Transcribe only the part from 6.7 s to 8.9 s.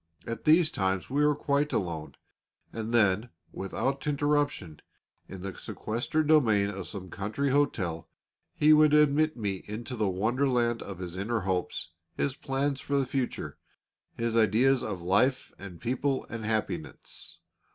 of some country hotel he